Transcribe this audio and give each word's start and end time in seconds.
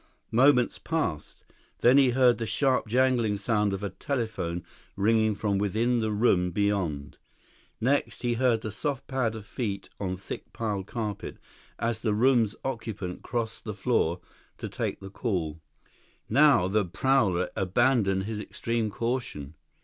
Moments 0.31 0.79
passed. 0.79 1.43
Then 1.81 1.99
he 1.99 2.09
heard 2.09 2.39
the 2.39 2.47
sharp 2.47 2.87
jangling 2.87 3.37
sound 3.37 3.71
of 3.71 3.83
a 3.83 3.91
telephone 3.91 4.63
ringing 4.95 5.35
from 5.35 5.59
within 5.59 5.99
the 5.99 6.09
room 6.11 6.49
beyond. 6.49 7.19
Next 7.79 8.23
he 8.23 8.33
heard 8.33 8.61
the 8.61 8.71
soft 8.71 9.05
pad 9.05 9.35
of 9.35 9.45
feet 9.45 9.89
on 9.99 10.17
thick 10.17 10.51
piled 10.53 10.87
carpet 10.87 11.37
as 11.77 12.01
the 12.01 12.15
room's 12.15 12.55
occupant 12.65 13.21
crossed 13.21 13.63
the 13.63 13.75
floor 13.75 14.19
to 14.57 14.67
take 14.67 15.01
the 15.01 15.11
call. 15.11 15.61
Now 16.27 16.67
the 16.67 16.83
prowler 16.83 17.51
abandoned 17.55 18.23
his 18.23 18.39
extreme 18.39 18.89
caution. 18.89 19.53